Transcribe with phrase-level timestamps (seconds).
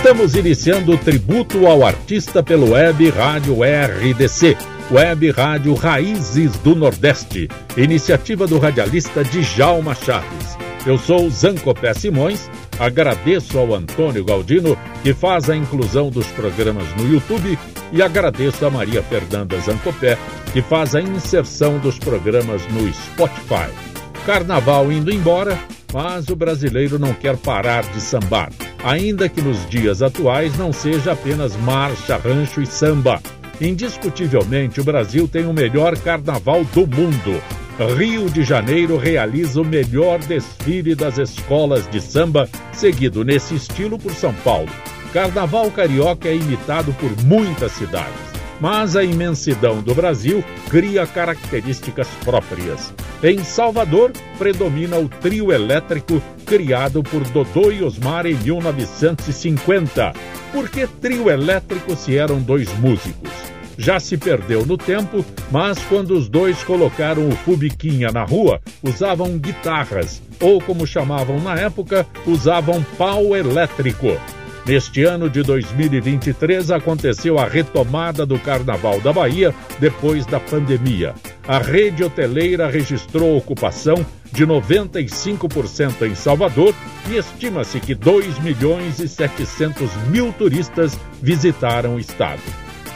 [0.00, 4.56] Estamos iniciando o tributo ao artista pelo Web Rádio RDC,
[4.90, 10.56] Web Rádio Raízes do Nordeste, iniciativa do radialista Djalma Chaves.
[10.86, 17.06] Eu sou Zancopé Simões, agradeço ao Antônio Galdino, que faz a inclusão dos programas no
[17.06, 17.58] YouTube,
[17.92, 20.16] e agradeço a Maria Fernanda Zancopé,
[20.50, 23.70] que faz a inserção dos programas no Spotify.
[24.24, 25.58] Carnaval indo embora,
[25.92, 28.50] mas o brasileiro não quer parar de sambar,
[28.82, 33.20] ainda que nos dias atuais não seja apenas marcha, rancho e samba.
[33.60, 37.42] Indiscutivelmente, o Brasil tem o melhor carnaval do mundo.
[37.96, 44.12] Rio de Janeiro realiza o melhor desfile das escolas de samba, seguido nesse estilo por
[44.12, 44.70] São Paulo.
[45.12, 52.92] Carnaval carioca é imitado por muitas cidades mas a imensidão do Brasil cria características próprias.
[53.22, 60.14] Em Salvador, predomina o trio elétrico criado por Dodô e Osmar em 1950.
[60.50, 63.30] Por que trio elétrico se eram dois músicos?
[63.76, 69.38] Já se perdeu no tempo, mas quando os dois colocaram o Fubiquinha na rua, usavam
[69.38, 74.18] guitarras, ou como chamavam na época, usavam pau elétrico.
[74.70, 81.12] Neste ano de 2023 aconteceu a retomada do Carnaval da Bahia depois da pandemia.
[81.48, 86.72] A rede hoteleira registrou ocupação de 95% em Salvador
[87.10, 92.40] e estima-se que 2 milhões e 700 mil turistas visitaram o estado.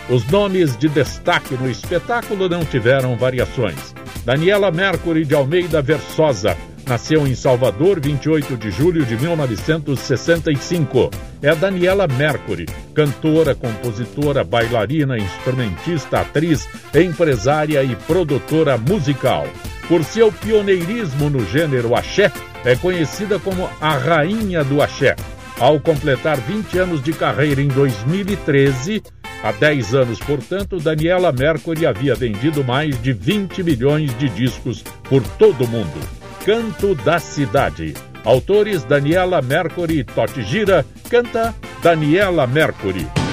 [0.08, 3.92] Os nomes de destaque no espetáculo não tiveram variações.
[4.24, 11.10] Daniela Mercury de Almeida Versosa Nasceu em Salvador, 28 de julho de 1965.
[11.40, 19.46] É Daniela Mercury, cantora, compositora, bailarina, instrumentista, atriz, empresária e produtora musical.
[19.88, 22.30] Por seu pioneirismo no gênero axé,
[22.64, 25.16] é conhecida como a Rainha do Axé.
[25.58, 29.02] Ao completar 20 anos de carreira em 2013,
[29.42, 35.22] há 10 anos, portanto, Daniela Mercury havia vendido mais de 20 milhões de discos por
[35.38, 36.23] todo o mundo.
[36.44, 37.94] Canto da Cidade.
[38.22, 43.23] Autores Daniela Mercury Totti Gira, canta Daniela Mercury.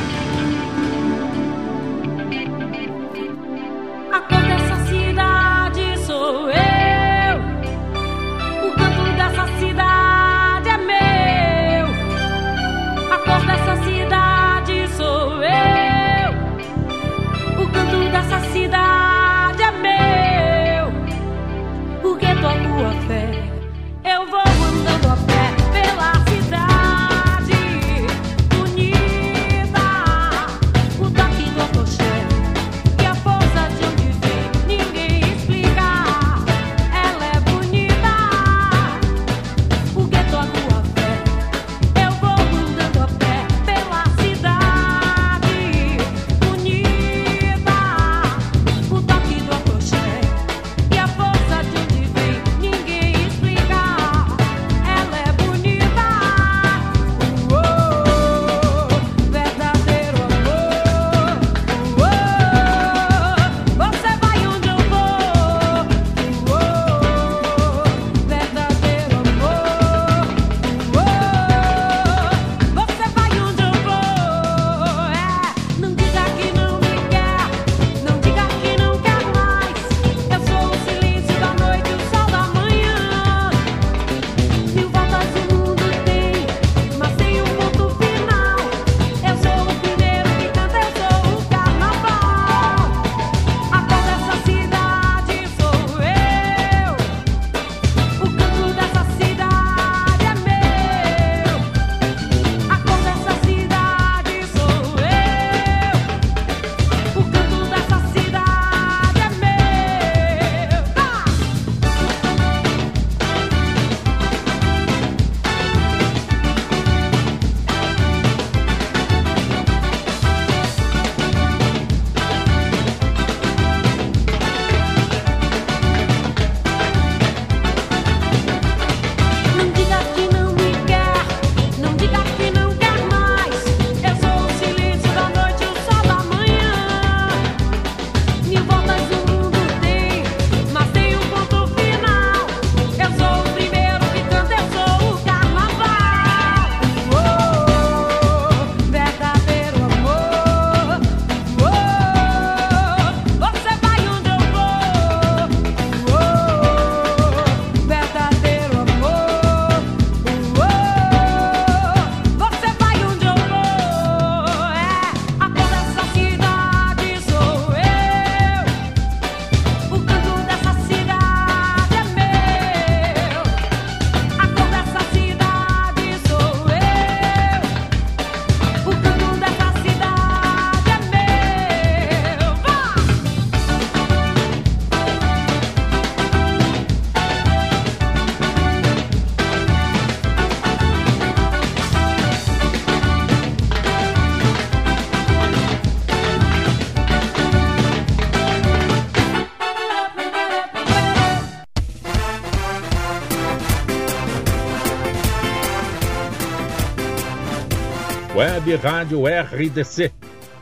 [208.61, 210.11] Web Rádio RDC.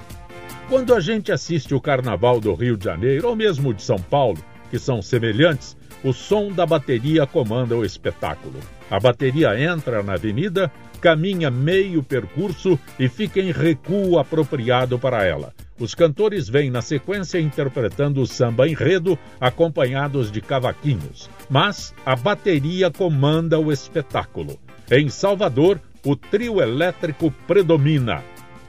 [0.68, 4.42] Quando a gente assiste o Carnaval do Rio de Janeiro ou mesmo de São Paulo,
[4.72, 8.58] que são semelhantes, o som da bateria comanda o espetáculo.
[8.90, 10.70] A bateria entra na avenida,
[11.00, 15.54] caminha meio percurso e fica em recuo apropriado para ela.
[15.78, 21.30] Os cantores vêm na sequência interpretando o samba enredo, acompanhados de cavaquinhos.
[21.48, 24.58] Mas a bateria comanda o espetáculo.
[24.90, 28.22] Em Salvador, o trio elétrico predomina.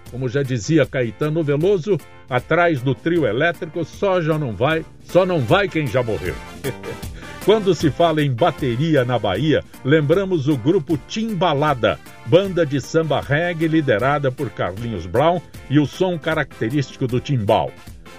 [0.10, 1.98] Como já dizia Caetano Veloso,
[2.30, 6.36] atrás do trio elétrico só já não vai, só não vai quem já morreu.
[7.44, 13.68] Quando se fala em bateria na Bahia, lembramos o grupo Timbalada, banda de samba reggae
[13.68, 17.72] liderada por Carlinhos Brown e o som característico do timbal.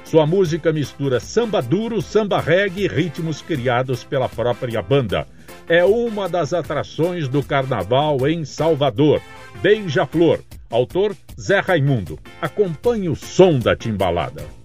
[0.04, 5.24] Sua música mistura samba duro, samba reggae e ritmos criados pela própria banda.
[5.68, 9.22] É uma das atrações do carnaval em Salvador.
[9.62, 10.40] Beija-Flor.
[10.68, 12.18] Autor Zé Raimundo.
[12.40, 14.61] Acompanhe o som da timbalada.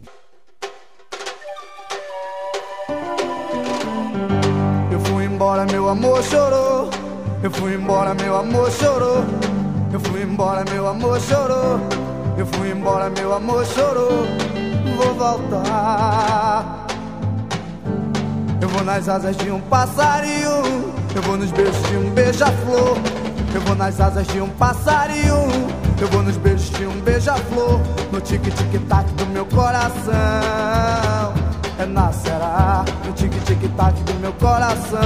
[5.48, 6.90] Embora, meu amor chorou.
[7.42, 9.24] Eu fui embora, meu amor chorou.
[9.94, 11.80] Eu fui embora, meu amor chorou.
[12.38, 14.28] Eu fui embora, meu amor chorou.
[14.98, 16.86] Vou voltar.
[18.60, 20.94] Eu vou nas asas de um passarinho.
[21.16, 22.98] Eu vou nos beijos de um beija-flor.
[23.56, 25.48] Eu vou nas asas de um passarinho.
[26.02, 27.80] Eu vou nos beijos de um beija-flor.
[28.12, 31.27] No tic-tic-tac do meu coração
[31.78, 35.00] renascerá no tic-tic-tac do meu coração.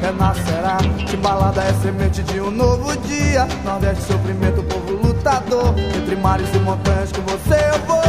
[0.00, 0.78] Renascerá,
[1.22, 3.46] balada é semente de um novo dia.
[3.64, 5.74] Nordeste, sofrimento, povo lutador.
[5.78, 8.02] Entre mares e montanhas com você eu vou.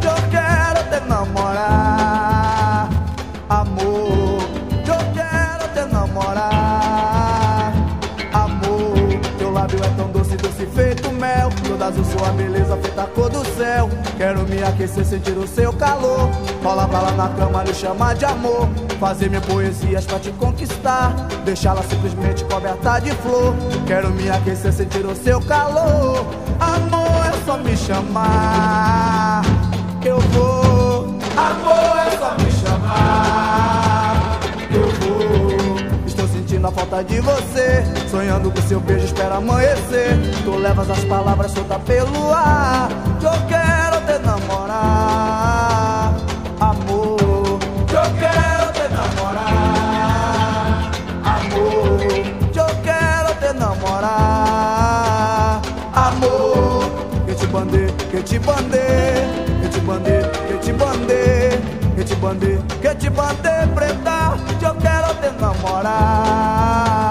[0.00, 2.88] Eu quero te namorar,
[3.50, 4.48] amor.
[4.86, 7.72] Eu quero te namorar,
[8.32, 9.20] amor.
[9.38, 11.50] Teu lábio é tão doce, doce feito mel.
[11.66, 13.90] Toda azul, sua beleza feita a cor do céu.
[14.18, 16.28] Quero me aquecer, sentir o seu calor.
[16.60, 18.68] Rola lá na cama, lhe chamar de amor.
[18.98, 21.14] Fazer minhas poesias pra te conquistar.
[21.44, 23.54] Deixá-la simplesmente coberta de flor.
[23.86, 26.26] Quero me aquecer, sentir o seu calor.
[26.58, 29.42] Amor, é só me chamar.
[30.04, 31.04] Eu vou.
[31.36, 34.40] Amor, é só me chamar.
[34.68, 36.06] Eu vou.
[36.08, 37.84] Estou sentindo a falta de você.
[38.10, 40.18] Sonhando com seu beijo, espera amanhecer.
[40.42, 42.88] Tu levas as palavras soltas pelo ar.
[43.22, 43.77] Eu quero
[44.08, 46.14] te namorar.
[46.58, 47.58] Amor,
[47.98, 50.90] eu quero te namorar.
[51.36, 52.00] Amor,
[52.62, 54.00] eu quero te namorar.
[55.92, 56.90] Amor,
[57.26, 59.28] que te bandei, que te bandei,
[59.60, 61.60] que te bandei, que te bandei,
[61.94, 64.38] que te bandei, que te bandei, preta.
[64.62, 67.07] Eu quero te namorar.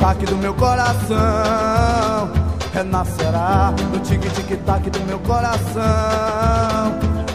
[0.00, 1.16] Tic-tic-tac do meu coração.
[2.72, 5.82] Renascerá No tic-tic-tac do meu coração.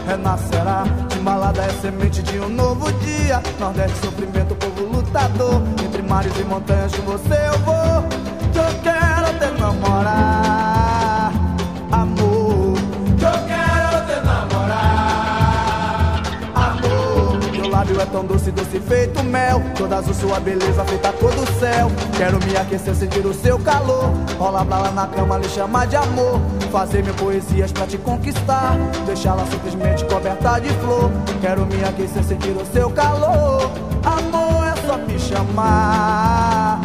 [0.06, 3.40] Renascerá Timbalada é semente de um novo dia.
[3.60, 5.62] Nordeste, sofrimento, povo lutador.
[5.84, 8.04] Entre mares e montanhas com você eu vou.
[8.54, 11.32] Eu quero te namorar
[11.92, 12.76] Amor.
[13.12, 16.22] Eu quero te namorar
[16.54, 17.38] Amor.
[17.52, 19.62] Teu lábio é tão doce, doce feito mel.
[19.76, 21.90] Toda azul sua beleza feita cor do céu.
[22.16, 24.10] Quero me aquecer, sentir o seu calor.
[24.38, 26.40] Rola lá na cama, lhe chamar de amor.
[26.70, 28.76] Fazer mil poesias pra te conquistar.
[29.06, 31.10] Deixá-la simplesmente coberta de flor.
[31.40, 33.70] Quero me aquecer, sentir o seu calor.
[34.04, 36.80] Amor, é só me chamar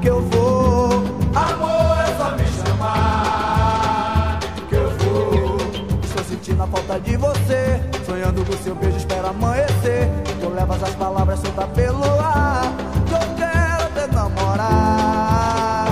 [0.00, 1.02] Que eu vou.
[1.34, 5.56] Amor, é só me chamar Que eu vou.
[6.04, 10.10] Estou sentindo a falta de você Sonhando com seu beijo, espero amanhecer.
[10.40, 12.62] Tu levas as palavras solta pelo ar.
[13.06, 15.86] Que eu quero te namorar,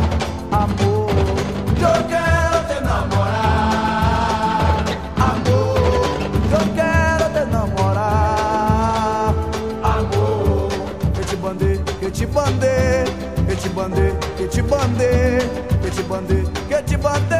[0.51, 1.11] amor.
[1.77, 3.39] Que eu quero te namorar,
[5.31, 6.19] amor.
[6.49, 9.35] Que eu quero te namorar,
[9.85, 10.69] amor.
[11.17, 13.05] Eu te bandei, eu te bandei,
[13.49, 15.39] eu te bandei, eu te bandei,
[15.85, 17.38] eu te bandei, eu te bandei.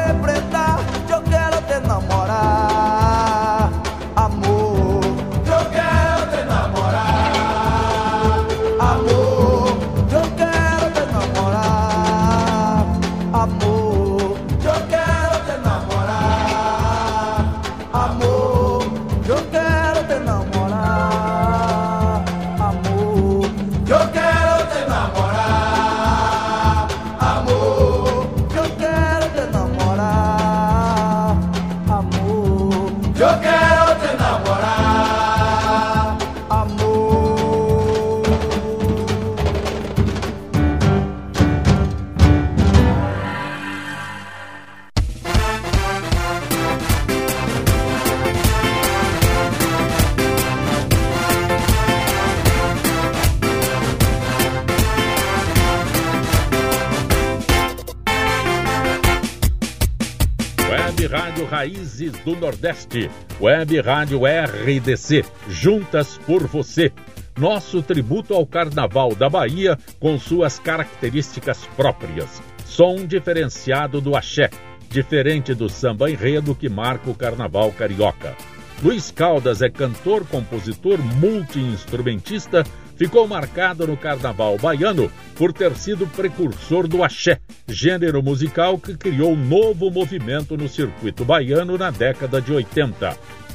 [62.09, 66.91] Do Nordeste, Web Rádio RDC, juntas por você.
[67.37, 72.41] Nosso tributo ao Carnaval da Bahia com suas características próprias.
[72.65, 74.49] Som diferenciado do axé,
[74.89, 78.35] diferente do samba enredo que marca o Carnaval carioca.
[78.81, 82.63] Luiz Caldas é cantor, compositor, multi-instrumentista
[82.99, 89.31] ficou marcado no carnaval baiano por ter sido precursor do axé, gênero musical que criou
[89.31, 93.11] um novo movimento no circuito baiano na década de 80.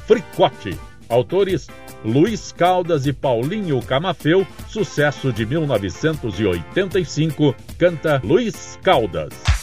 [0.06, 0.78] Fricote,
[1.10, 1.66] autores
[2.02, 9.53] Luiz Caldas e Paulinho Camafeu, sucesso de 1985, canta Luiz Caldas.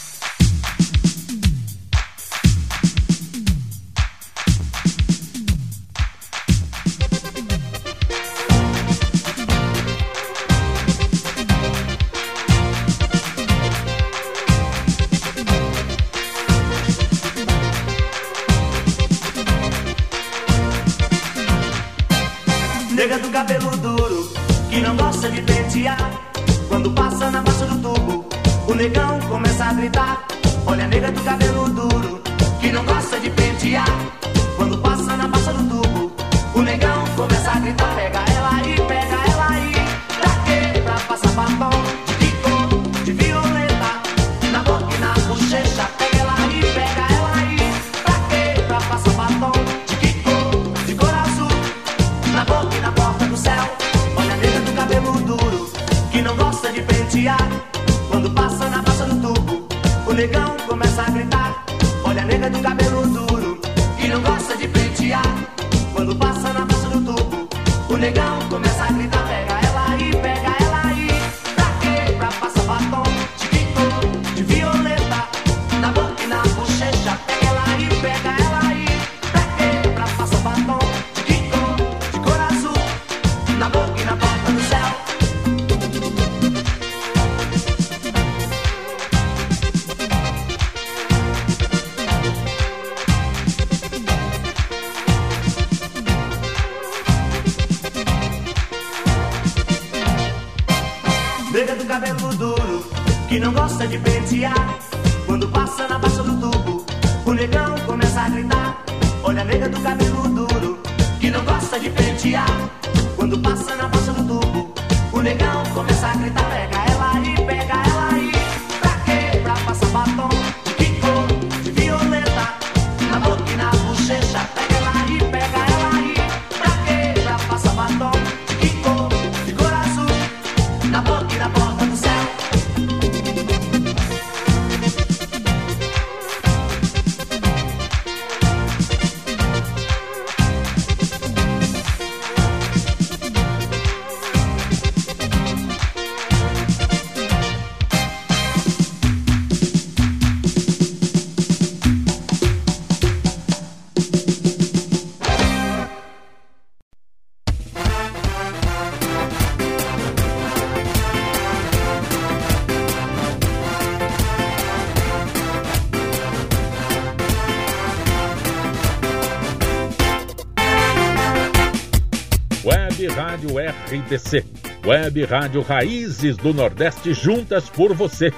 [174.84, 178.30] Web Rádio Raízes do Nordeste juntas por você.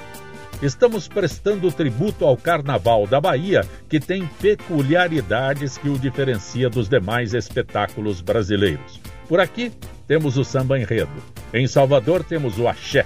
[0.61, 7.33] Estamos prestando tributo ao Carnaval da Bahia, que tem peculiaridades que o diferencia dos demais
[7.33, 9.01] espetáculos brasileiros.
[9.27, 9.69] Por aqui
[10.07, 11.11] temos o samba enredo.
[11.53, 13.05] Em Salvador temos o axé.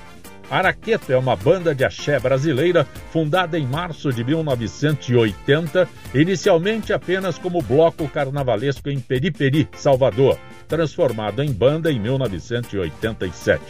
[0.50, 7.62] Araqueto é uma banda de axé brasileira fundada em março de 1980, inicialmente apenas como
[7.62, 13.62] bloco carnavalesco em Periperi, Salvador, transformado em banda em 1987.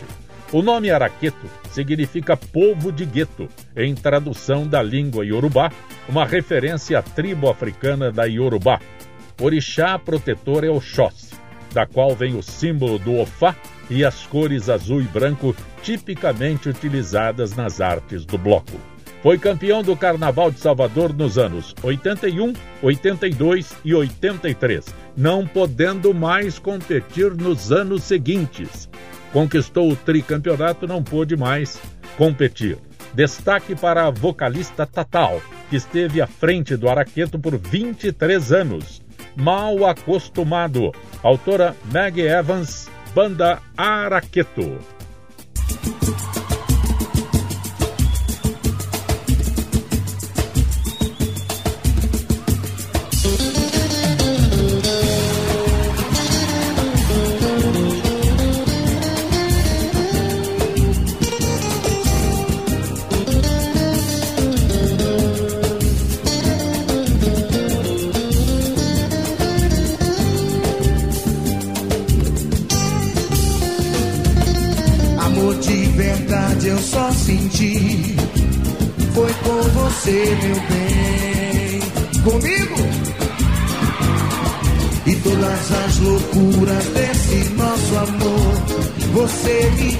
[0.54, 5.70] O nome Araqueto significa povo de gueto, em tradução da língua iorubá,
[6.08, 8.80] uma referência à tribo africana da Iorubá.
[9.40, 11.36] Orixá protetor é Oxóssi,
[11.74, 13.56] da qual vem o símbolo do Ofá
[13.90, 18.80] e as cores azul e branco tipicamente utilizadas nas artes do bloco.
[19.22, 24.86] Foi campeão do Carnaval de Salvador nos anos 81, 82 e 83,
[25.18, 28.90] não podendo mais competir nos anos seguintes
[29.32, 31.80] conquistou o tricampeonato, não pôde mais
[32.18, 32.78] competir.
[33.14, 39.02] Destaque para a vocalista Tatal, que esteve à frente do Araqueto por 23 anos.
[39.36, 40.92] Mal acostumado.
[41.24, 44.78] Autora Maggie Evans, banda Araqueto.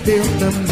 [0.06, 0.69] Você me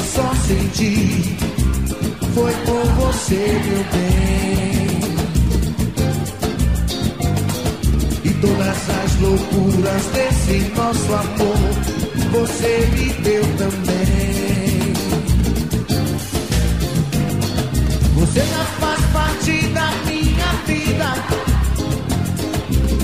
[0.00, 1.36] eu só senti
[2.34, 5.00] foi por você, meu bem.
[8.24, 11.58] E todas as loucuras desse nosso amor,
[12.32, 14.92] você me deu também.
[18.14, 21.14] Você já faz parte da minha vida.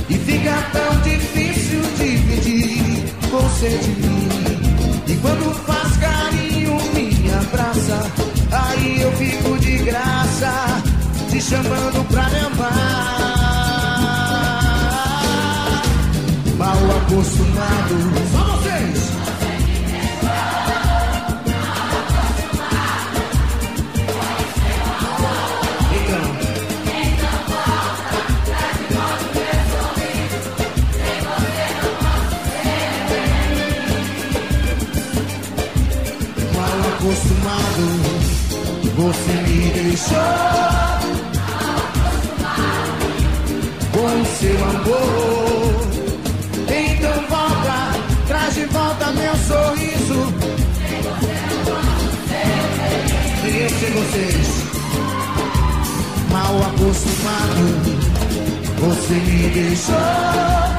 [0.09, 4.27] E fica tão difícil dividir você de mim.
[5.09, 6.86] E quando faz carinho,
[7.27, 7.99] me abraça.
[8.51, 10.83] Aí eu fico de graça,
[11.31, 13.27] te chamando pra me amar.
[16.57, 17.97] Mal acostumado,
[18.33, 18.56] só
[38.97, 40.17] você me deixou
[43.93, 45.87] com seu amor.
[46.69, 47.79] Então volta,
[48.29, 50.33] traz de volta meu sorriso.
[53.43, 54.49] Queria ser vocês,
[56.31, 57.65] mal acostumado,
[58.81, 60.76] você me deixou.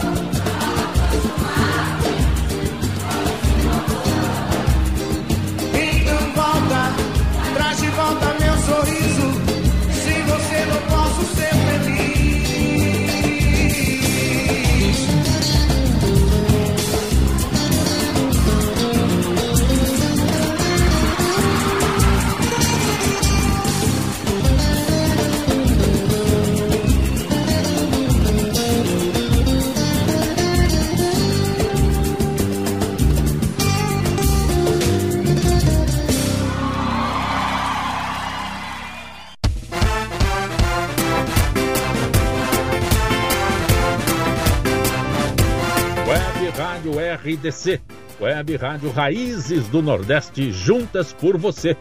[47.27, 47.81] RDC,
[48.21, 51.75] Web Rádio Raízes do Nordeste, juntas por você.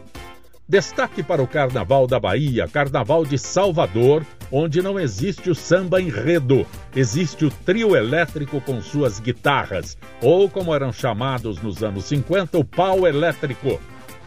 [0.68, 6.66] Destaque para o Carnaval da Bahia, Carnaval de Salvador, onde não existe o samba enredo,
[6.96, 12.64] existe o trio elétrico com suas guitarras, ou como eram chamados nos anos 50, o
[12.64, 13.80] pau elétrico.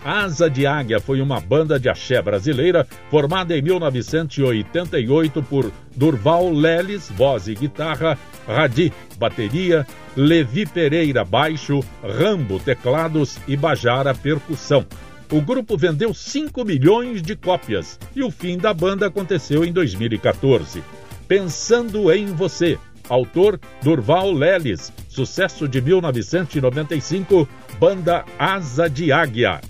[0.03, 7.11] Asa de Águia foi uma banda de axé brasileira formada em 1988 por Durval Leles,
[7.11, 14.85] voz e guitarra, Radi, bateria, Levi Pereira, baixo, Rambo, teclados e Bajara, percussão.
[15.31, 20.81] O grupo vendeu 5 milhões de cópias e o fim da banda aconteceu em 2014.
[21.27, 27.47] Pensando em Você, autor Durval Leles, sucesso de 1995,
[27.79, 29.61] banda Asa de Águia.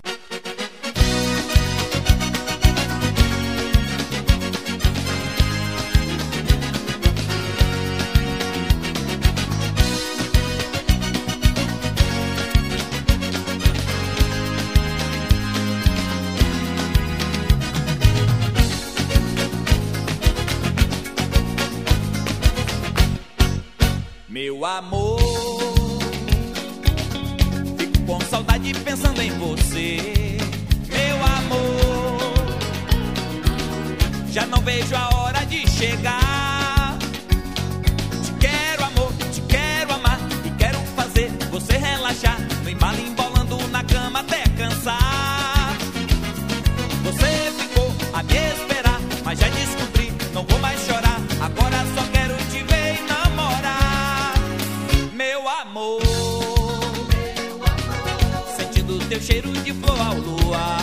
[59.20, 60.79] cheiro de flor ao luar.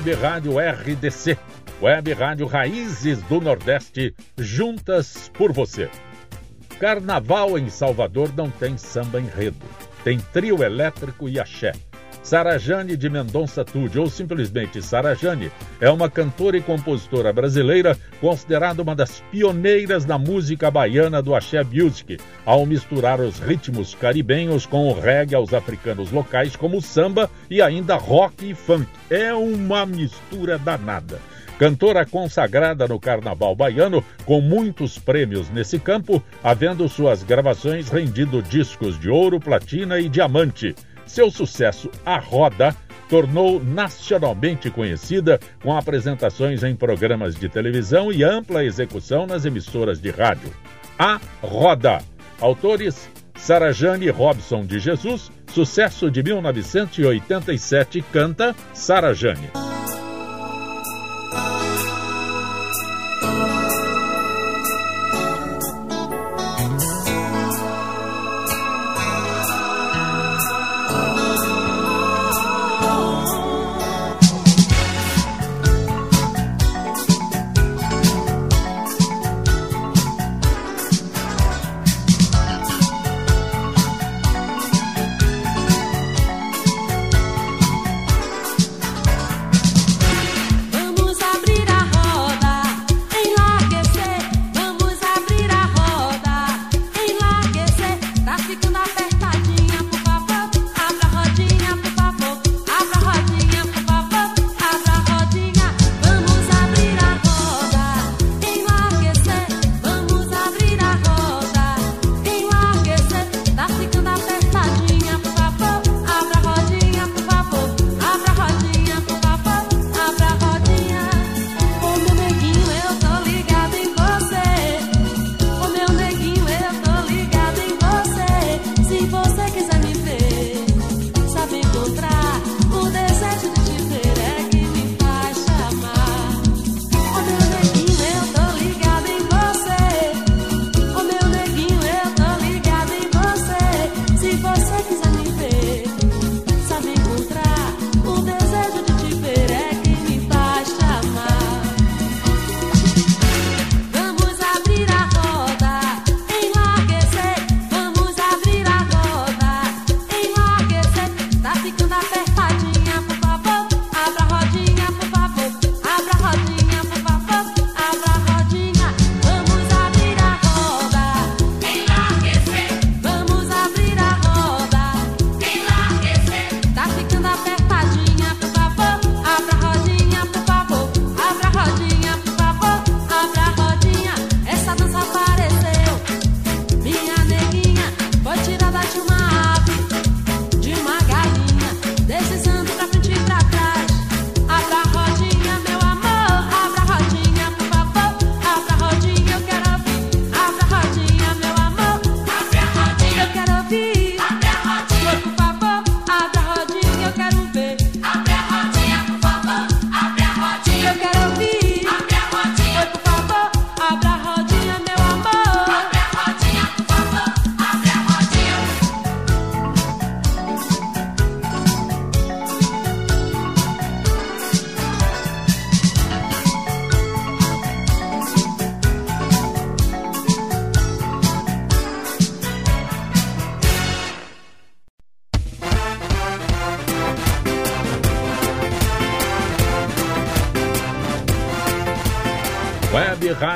[0.00, 1.36] Web Rádio RDC,
[1.82, 5.90] Web Rádio Raízes do Nordeste, juntas por você.
[6.78, 9.58] Carnaval em Salvador não tem samba enredo,
[10.02, 11.72] tem trio elétrico e axé.
[12.22, 18.94] Sarajane de Mendonça Tude, ou simplesmente Sarajane, é uma cantora e compositora brasileira considerada uma
[18.94, 24.92] das pioneiras da música baiana do axé music, ao misturar os ritmos caribenhos com o
[24.92, 28.86] reggae aos africanos locais, como samba e ainda rock e funk.
[29.08, 31.18] É uma mistura danada.
[31.58, 38.98] Cantora consagrada no carnaval baiano, com muitos prêmios nesse campo, havendo suas gravações rendido discos
[38.98, 40.74] de ouro, platina e diamante.
[41.04, 42.74] Seu sucesso A Roda
[43.10, 50.10] tornou nacionalmente conhecida com apresentações em programas de televisão e ampla execução nas emissoras de
[50.10, 50.50] rádio.
[50.96, 51.98] A Roda.
[52.40, 59.50] Autores Sarajane Robson de Jesus, sucesso de 1987, canta Sarajane.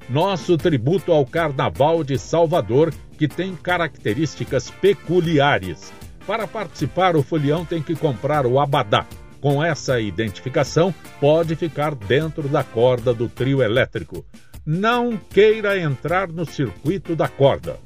[0.09, 5.93] Nosso tributo ao Carnaval de Salvador, que tem características peculiares.
[6.25, 9.05] Para participar, o folião tem que comprar o abadá
[9.41, 14.25] com essa identificação, pode ficar dentro da corda do trio elétrico.
[14.65, 17.77] Não queira entrar no circuito da corda.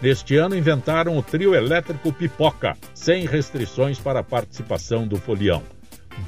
[0.00, 5.62] Neste ano inventaram o trio elétrico Pipoca, sem restrições para a participação do folião.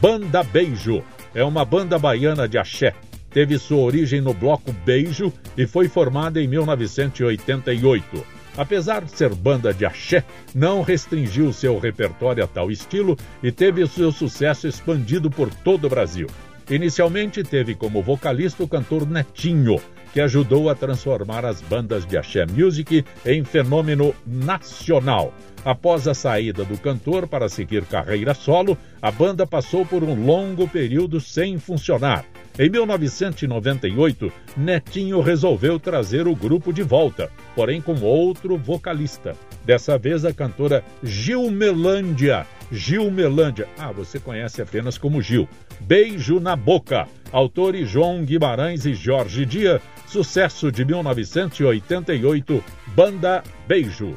[0.01, 1.03] Banda Beijo
[1.35, 2.95] é uma banda baiana de axé.
[3.31, 8.42] Teve sua origem no bloco Beijo e foi formada em 1988.
[8.57, 13.87] Apesar de ser banda de axé, não restringiu seu repertório a tal estilo e teve
[13.87, 16.27] seu sucesso expandido por todo o Brasil.
[16.71, 19.81] Inicialmente teve como vocalista o cantor Netinho,
[20.13, 25.33] que ajudou a transformar as bandas de axé music em fenômeno nacional.
[25.65, 30.69] Após a saída do cantor para seguir carreira solo, a banda passou por um longo
[30.69, 32.25] período sem funcionar.
[32.59, 39.35] Em 1998, Netinho resolveu trazer o grupo de volta, porém com outro vocalista.
[39.65, 42.47] Dessa vez a cantora Gilmelândia.
[42.71, 43.69] Gilmelândia.
[43.79, 45.49] Ah, você conhece apenas como Gil.
[45.81, 47.07] Beijo na Boca.
[47.31, 49.81] Autores João Guimarães e Jorge Dia.
[50.07, 52.63] Sucesso de 1988.
[52.95, 54.15] Banda Beijo.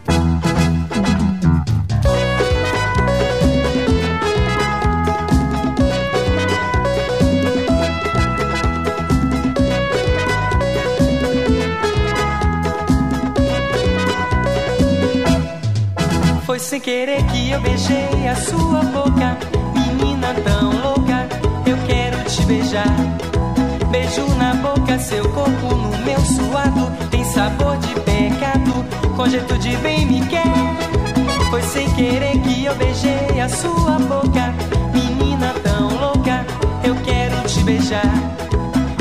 [16.56, 19.38] Foi sem querer que eu beijei a sua boca,
[19.74, 21.28] menina tão louca,
[21.66, 22.96] eu quero te beijar.
[23.92, 28.86] Beijo na boca, seu corpo no meu suado, tem sabor de pecado,
[29.18, 30.54] com jeito de bem me quer.
[31.50, 34.56] Foi sem querer que eu beijei a sua boca,
[34.94, 36.46] menina tão louca,
[36.86, 38.14] eu quero te beijar.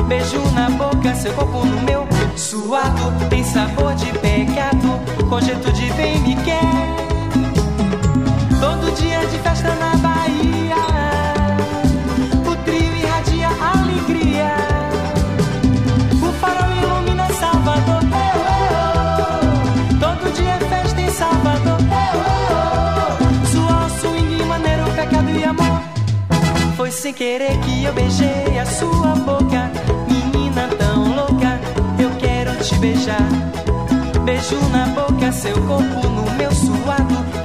[0.09, 5.93] Beijo na boca, seu corpo no meu suado, tem sabor de pecado, com jeito de
[5.93, 7.04] bem me quer.
[8.97, 10.77] Dia de festa na Bahia,
[12.47, 14.55] o trio irradia alegria.
[16.23, 18.03] O farol ilumina Salvador.
[19.99, 21.79] Todo dia é festa em Salvador.
[23.51, 25.81] Suor, swing, maneiro, pecado e amor.
[26.77, 29.71] Foi sem querer que eu beijei a sua boca,
[30.09, 31.61] menina tão louca.
[31.99, 33.29] Eu quero te beijar.
[34.25, 37.44] Beijo na boca, seu corpo no meu suado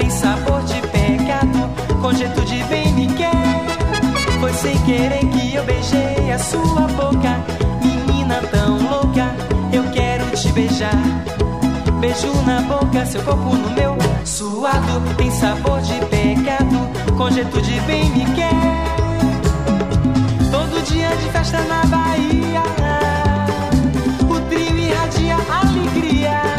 [2.09, 3.31] com jeito de bem me quer.
[4.39, 7.37] Foi sem querer que eu beijei a sua boca,
[7.83, 9.35] menina tão louca,
[9.71, 10.97] eu quero te beijar.
[11.99, 13.95] Beijo na boca, seu corpo no meu,
[14.25, 18.55] suado, tem sabor de pecado, com jeito de bem me quer.
[20.49, 22.63] Todo dia de festa na Bahia,
[24.27, 26.58] o trio irradia alegria.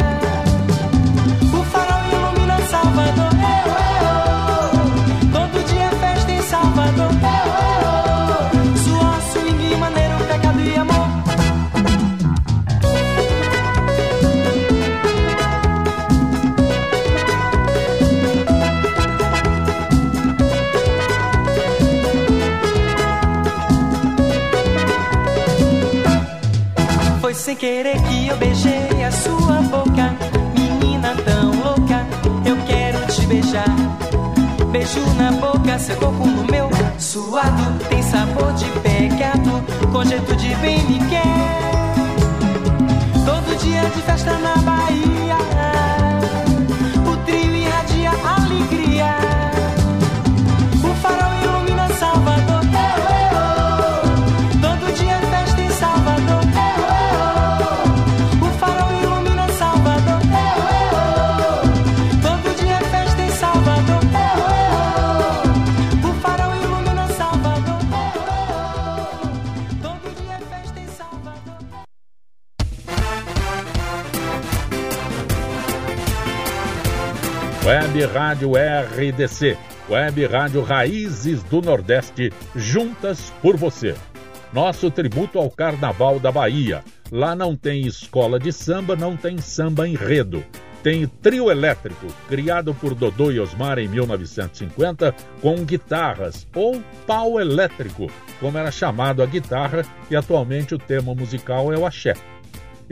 [27.41, 30.15] Sem querer que eu beijei a sua boca.
[30.53, 32.05] Menina tão louca,
[32.45, 33.75] eu quero te beijar.
[34.71, 36.69] Beijo na boca, seu corpo no meu.
[36.99, 41.95] Suado, tem sabor de pecado, com jeito de bem me quer.
[43.25, 45.37] Todo dia de festa na Bahia,
[47.11, 49.00] o trio irradia alegria.
[77.91, 79.57] Web Rádio RDC,
[79.89, 83.95] Web Rádio Raízes do Nordeste, juntas por você.
[84.53, 86.85] Nosso tributo ao Carnaval da Bahia.
[87.11, 90.41] Lá não tem escola de samba, não tem samba enredo.
[90.81, 98.09] Tem trio elétrico, criado por Dodô e Osmar em 1950, com guitarras, ou pau elétrico,
[98.39, 102.13] como era chamado a guitarra, e atualmente o tema musical é o axé.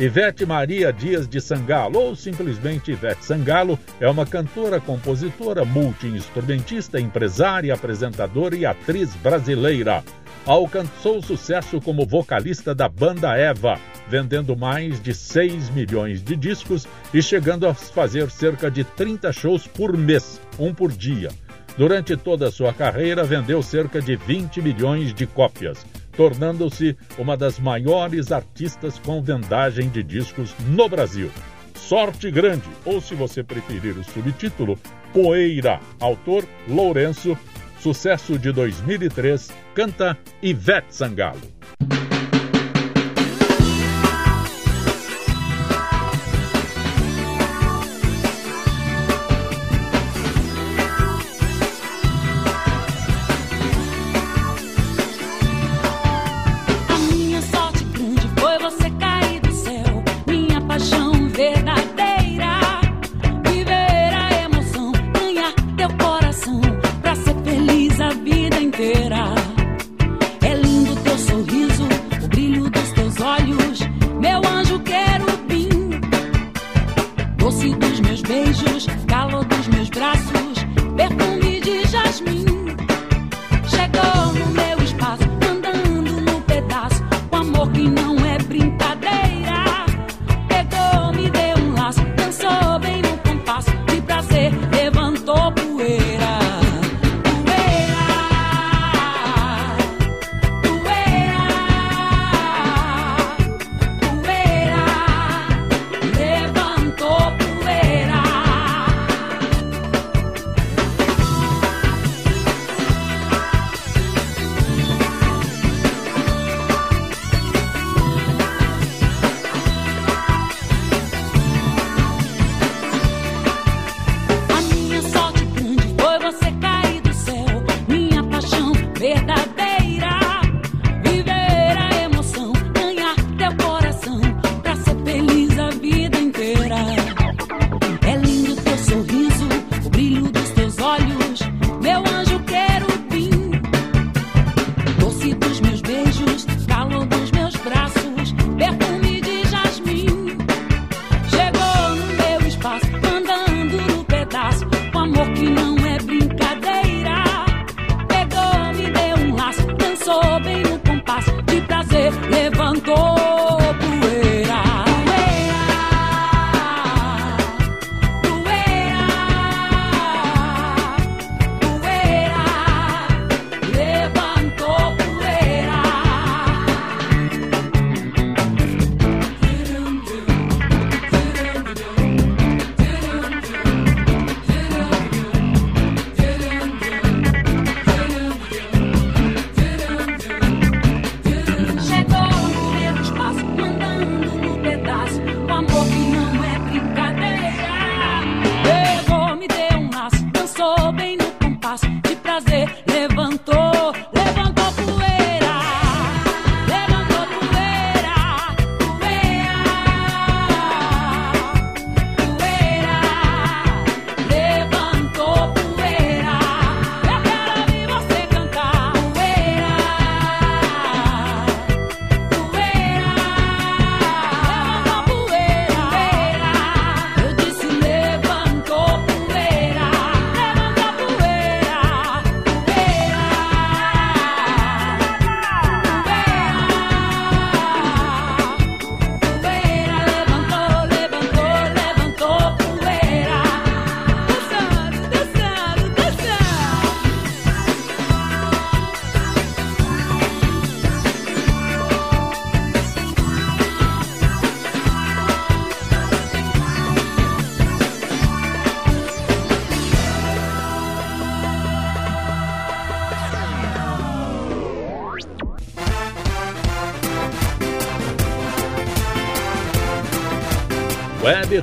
[0.01, 7.73] Ivete Maria Dias de Sangalo, ou simplesmente Ivete Sangalo, é uma cantora, compositora, multi-instrumentista, empresária,
[7.73, 10.01] apresentadora e atriz brasileira.
[10.45, 13.77] Alcançou sucesso como vocalista da banda Eva,
[14.07, 19.67] vendendo mais de 6 milhões de discos e chegando a fazer cerca de 30 shows
[19.67, 21.27] por mês, um por dia.
[21.77, 25.85] Durante toda a sua carreira, vendeu cerca de 20 milhões de cópias
[26.19, 31.31] tornando-se uma das maiores artistas com vendagem de discos no Brasil.
[31.73, 34.77] Sorte Grande, ou se você preferir o subtítulo,
[35.13, 37.37] Poeira, autor Lourenço,
[37.79, 41.58] sucesso de 2003, canta Ivete Sangalo.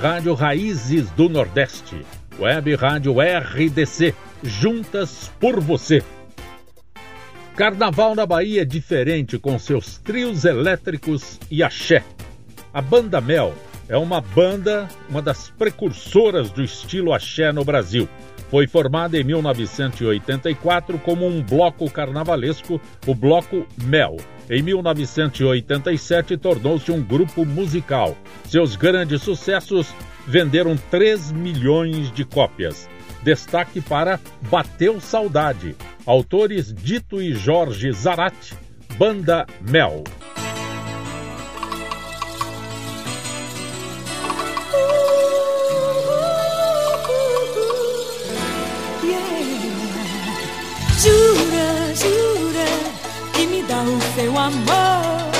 [0.09, 2.01] Rádio Raízes do Nordeste.
[2.39, 4.15] Web Rádio RDC.
[4.41, 6.01] Juntas por você.
[7.57, 12.05] Carnaval na Bahia é diferente com seus trios elétricos e axé.
[12.73, 13.53] A Banda Mel
[13.89, 18.09] é uma banda, uma das precursoras do estilo axé no Brasil.
[18.51, 24.17] Foi formada em 1984 como um bloco carnavalesco, o Bloco Mel.
[24.49, 28.17] Em 1987 tornou-se um grupo musical.
[28.45, 29.89] Seus grandes sucessos
[30.27, 32.89] venderam 3 milhões de cópias.
[33.23, 35.75] Destaque para Bateu Saudade.
[36.07, 38.55] Autores Dito e Jorge Zarate,
[38.97, 40.05] Banda Mel.
[51.07, 51.69] Jura,
[52.03, 52.69] jura
[53.33, 55.31] que me dá o seu amor,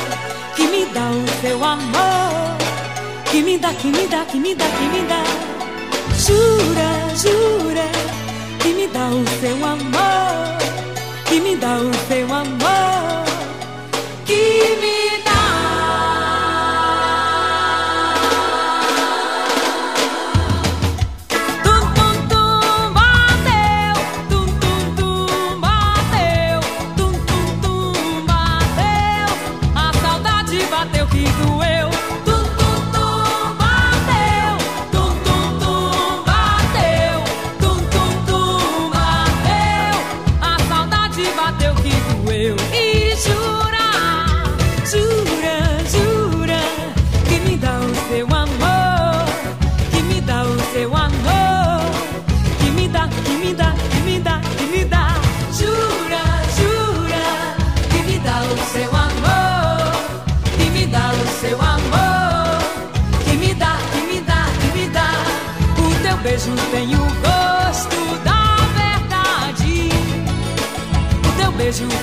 [0.55, 2.57] que me dá o seu amor,
[3.29, 5.25] que me dá, que me dá, que me dá, que me dá.
[6.25, 6.91] Jura,
[7.25, 7.89] jura
[8.63, 10.57] que me dá o seu amor,
[11.29, 12.96] que me dá o seu amor,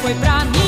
[0.03, 0.62] foi pra mim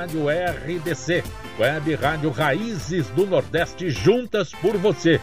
[0.00, 1.22] Rádio RDC,
[1.58, 5.20] Web Rádio Raízes do Nordeste, juntas por você.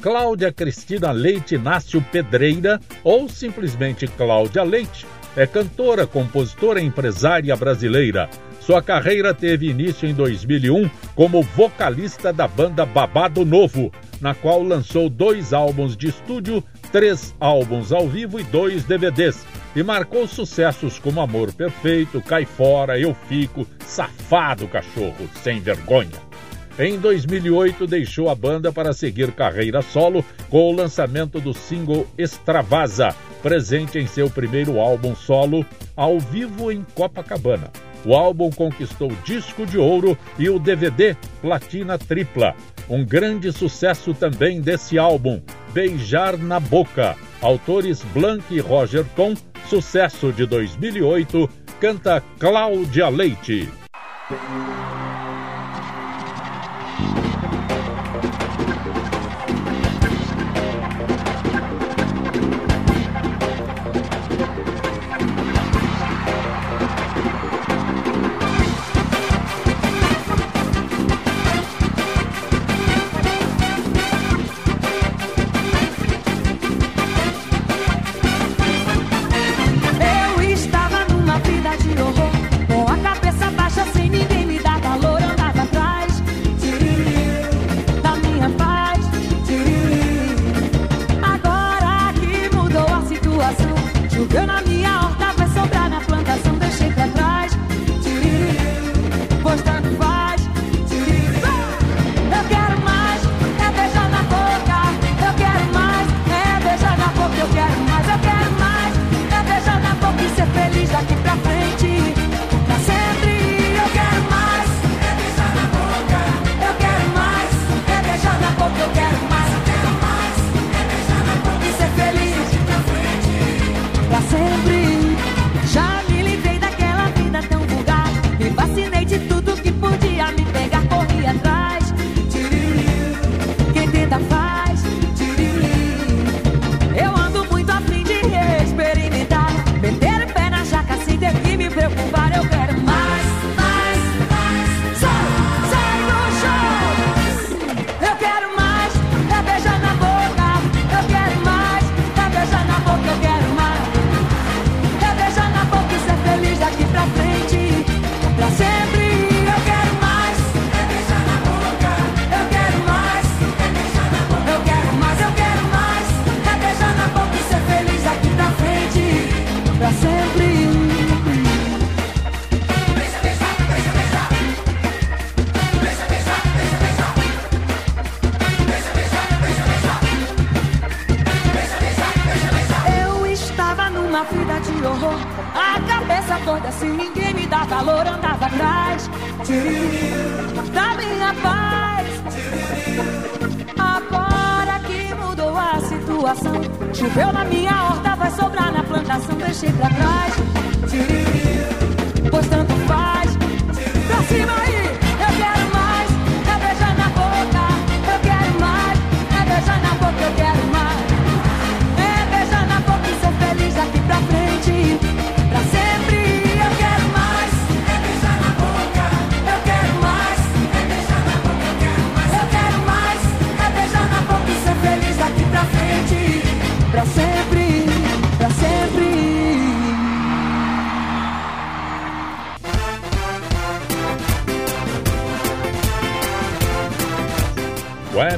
[0.00, 5.04] Cláudia Cristina Leite Inácio Pedreira, ou simplesmente Cláudia Leite,
[5.36, 8.30] é cantora, compositora e empresária brasileira.
[8.60, 15.10] Sua carreira teve início em 2001 como vocalista da banda Babado Novo, na qual lançou
[15.10, 16.62] dois álbuns de estúdio,
[16.92, 19.44] três álbuns ao vivo e dois DVDs,
[19.74, 26.30] e marcou sucessos como Amor Perfeito, Cai Fora, Eu Fico, Safado Cachorro, Sem Vergonha.
[26.78, 33.14] Em 2008, deixou a banda para seguir carreira solo com o lançamento do single Extravasa,
[33.42, 35.64] presente em seu primeiro álbum solo,
[35.96, 37.70] ao vivo em Copacabana.
[38.04, 42.54] O álbum conquistou disco de ouro e o DVD platina tripla.
[42.88, 45.40] Um grande sucesso também desse álbum,
[45.72, 47.14] Beijar na Boca.
[47.42, 49.34] Autores Blanc e Roger Tom,
[49.70, 51.48] sucesso de 2008,
[51.80, 53.68] canta Cláudia Leite.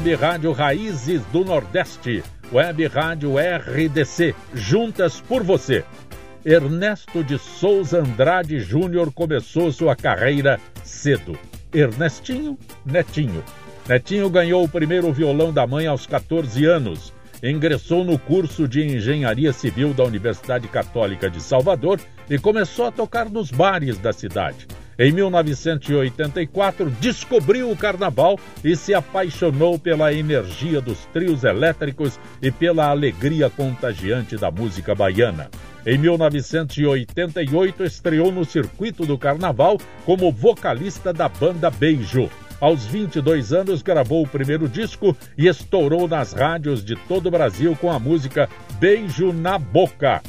[0.03, 5.85] Web Rádio Raízes do Nordeste, Web Rádio RDC, juntas por você.
[6.45, 11.39] Ernesto de Souza Andrade Júnior começou sua carreira cedo.
[11.73, 13.45] Ernestinho, Netinho.
[13.89, 17.13] Netinho ganhou o primeiro violão da mãe aos 14 anos.
[17.41, 22.01] Ingressou no curso de Engenharia Civil da Universidade Católica de Salvador
[22.33, 24.67] e começou a tocar nos bares da cidade.
[24.99, 32.87] Em 1984, descobriu o carnaval e se apaixonou pela energia dos trios elétricos e pela
[32.87, 35.51] alegria contagiante da música baiana.
[35.85, 39.77] Em 1988, estreou no circuito do carnaval
[40.07, 42.31] como vocalista da banda Beijo.
[42.59, 47.77] Aos 22 anos, gravou o primeiro disco e estourou nas rádios de todo o Brasil
[47.79, 48.49] com a música
[48.81, 50.23] Beijo na Boca.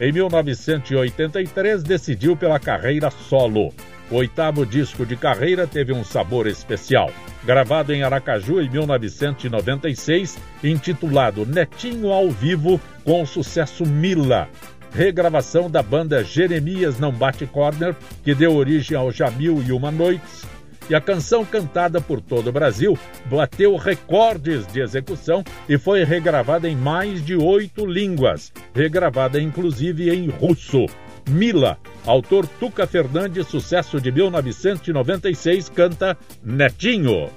[0.00, 3.70] Em 1983, decidiu pela carreira solo.
[4.10, 7.12] O oitavo disco de carreira teve um sabor especial.
[7.44, 14.48] Gravado em Aracaju em 1996, intitulado Netinho ao Vivo, com o sucesso Mila.
[14.92, 17.94] Regravação da banda Jeremias Não Bate Corner,
[18.24, 20.46] que deu origem ao Jamil e Uma Noites.
[20.90, 26.68] E a canção cantada por todo o Brasil bateu recordes de execução e foi regravada
[26.68, 30.86] em mais de oito línguas, regravada inclusive em russo.
[31.28, 37.30] Mila, autor Tuca Fernandes, sucesso de 1996, canta Netinho.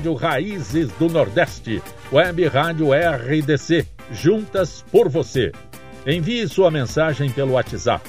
[0.00, 5.52] Rádio Raízes do Nordeste, Web Rádio RDC, juntas por você.
[6.06, 8.08] Envie sua mensagem pelo WhatsApp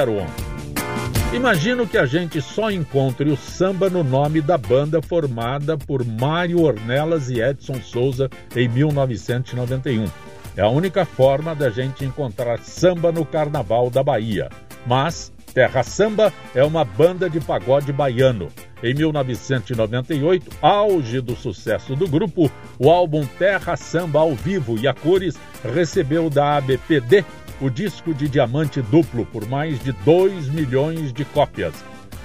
[1.34, 6.62] Imagino que a gente só encontre o samba no nome da banda formada por Mário
[6.62, 10.30] Ornelas e Edson Souza em 1991.
[10.57, 14.48] É a única forma da gente encontrar samba no Carnaval da Bahia.
[14.86, 18.48] Mas Terra Samba é uma banda de pagode baiano.
[18.82, 24.94] Em 1998, auge do sucesso do grupo, o álbum Terra Samba ao vivo e a
[24.94, 25.36] cores
[25.74, 27.24] recebeu da ABPD
[27.61, 31.74] o disco de diamante duplo por mais de 2 milhões de cópias.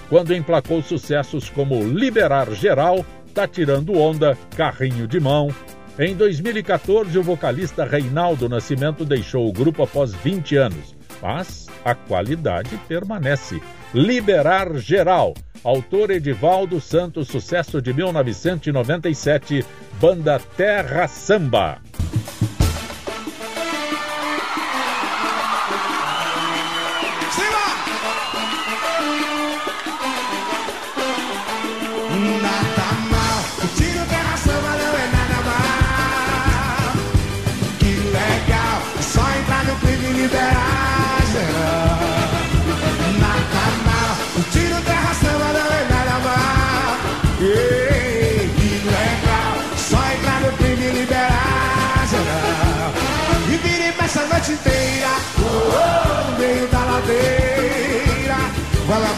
[0.07, 5.49] Quando emplacou sucessos como Liberar Geral, Tá Tirando Onda, Carrinho de Mão,
[5.97, 12.77] em 2014, o vocalista Reinaldo Nascimento deixou o grupo após 20 anos, mas a qualidade
[12.87, 13.61] permanece.
[13.93, 15.33] Liberar Geral
[15.65, 19.65] Autor Edivaldo Santos, sucesso de 1997,
[19.99, 21.81] banda Terra Samba.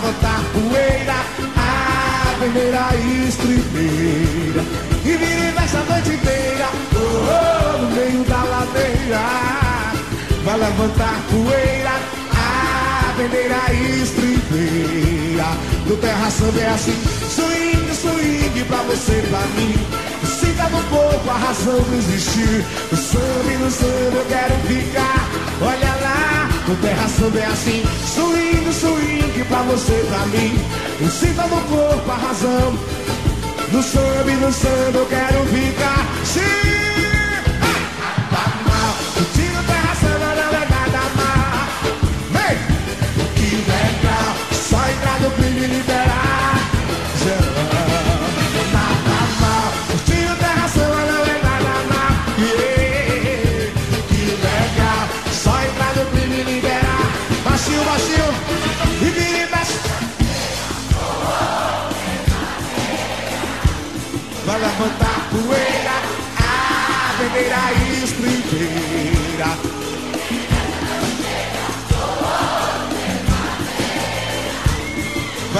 [0.07, 1.15] Levantar poeira,
[1.57, 2.95] a primeira
[3.27, 4.63] estribeira.
[5.03, 9.19] E vire nessa noite inteira, oh, oh, no meio da ladeira,
[10.43, 11.91] vai levantar poeira,
[12.33, 15.47] a primeira estribeira.
[15.85, 16.95] No terra samba é assim,
[17.29, 20.07] swing, swing pra você e pra mim
[20.69, 22.65] no corpo, a razão de existir.
[22.91, 25.29] No samba e no samba eu quero ficar.
[25.61, 26.06] Olha lá,
[26.67, 27.83] no terra samba é assim.
[28.05, 30.59] Swing, swing pra você pra mim.
[30.99, 32.77] Eu sinta no corpo a razão.
[33.71, 36.05] No samba no samba eu quero ficar.
[36.25, 36.66] Sim!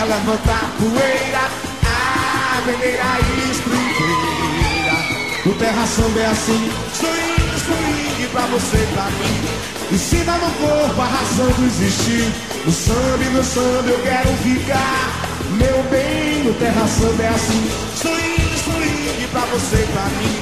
[0.08, 1.50] Levantar poeira,
[1.84, 3.20] a bandeira
[3.52, 4.98] estribeira.
[5.46, 9.68] O terra samba é assim, swing, swing pra você e pra mim.
[9.92, 12.34] Ensina no corpo a razão do existir.
[12.66, 15.28] No samba e no samba eu quero ficar.
[15.52, 20.42] Meu bem, no terra samba é assim, swing, swing pra você e pra mim.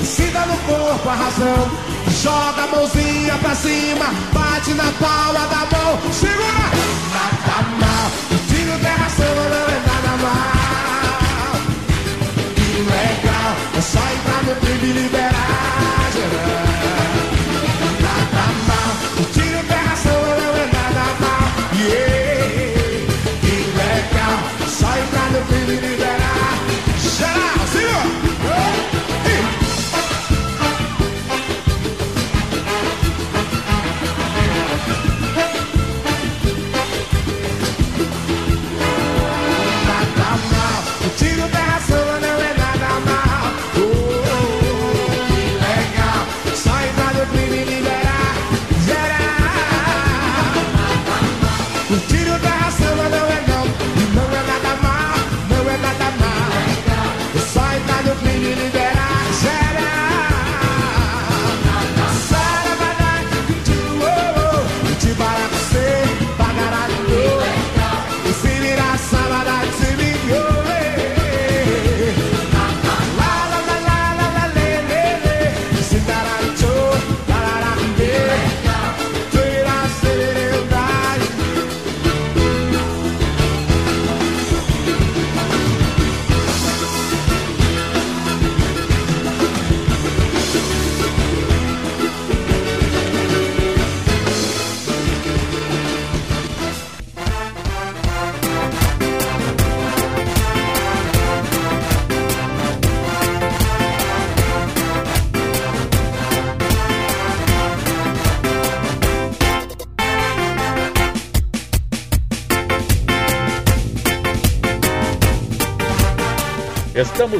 [0.00, 1.70] Ensina no corpo a razão.
[2.22, 6.70] Joga a mãozinha pra cima, bate na palma da mão, segura!
[7.12, 8.33] Nada mal
[13.74, 16.73] é é só entrar no clipe e liberar.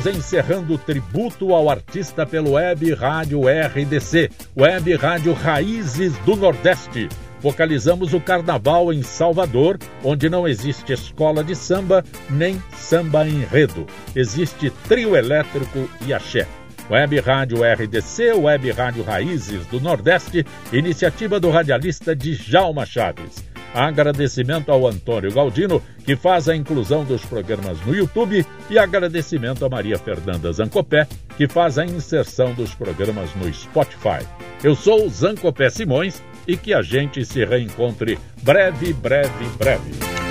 [0.04, 7.08] Estamos encerrando o tributo ao artista pelo Web Rádio RDC, Web Rádio Raízes do Nordeste.
[7.40, 13.86] Focalizamos o carnaval em Salvador, onde não existe escola de samba nem samba enredo.
[14.14, 16.46] Existe trio elétrico e axé.
[16.90, 23.53] Web Rádio RDC, Web Rádio Raízes do Nordeste, iniciativa do radialista Djalma Chaves.
[23.74, 29.68] Agradecimento ao Antônio Galdino, que faz a inclusão dos programas no YouTube, e agradecimento a
[29.68, 34.24] Maria Fernanda Zancopé, que faz a inserção dos programas no Spotify.
[34.62, 40.23] Eu sou Zancopé Simões e que a gente se reencontre breve, breve, breve.